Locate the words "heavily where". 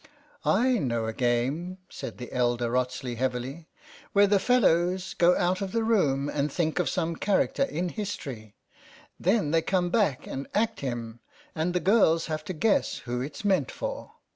3.17-4.25